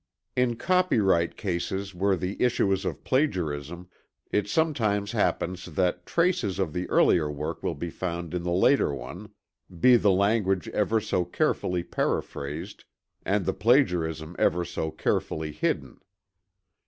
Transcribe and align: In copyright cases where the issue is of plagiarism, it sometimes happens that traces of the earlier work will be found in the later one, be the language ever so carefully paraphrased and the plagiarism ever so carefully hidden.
In 0.35 0.55
copyright 0.55 1.37
cases 1.37 1.93
where 1.93 2.15
the 2.15 2.41
issue 2.41 2.71
is 2.71 2.85
of 2.85 3.03
plagiarism, 3.03 3.87
it 4.31 4.47
sometimes 4.49 5.11
happens 5.11 5.65
that 5.65 6.07
traces 6.07 6.57
of 6.57 6.73
the 6.73 6.89
earlier 6.89 7.31
work 7.31 7.61
will 7.61 7.75
be 7.75 7.91
found 7.91 8.33
in 8.33 8.41
the 8.41 8.49
later 8.51 8.95
one, 8.95 9.29
be 9.79 9.97
the 9.97 10.09
language 10.09 10.67
ever 10.69 10.99
so 10.99 11.23
carefully 11.23 11.83
paraphrased 11.83 12.83
and 13.27 13.45
the 13.45 13.53
plagiarism 13.53 14.35
ever 14.39 14.65
so 14.65 14.89
carefully 14.89 15.51
hidden. 15.51 15.99